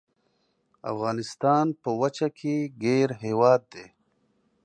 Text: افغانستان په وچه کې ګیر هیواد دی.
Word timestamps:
افغانستان 0.91 1.65
په 1.81 1.89
وچه 2.01 2.27
کې 2.37 2.55
ګیر 2.83 3.09
هیواد 3.23 3.61
دی. 3.73 3.85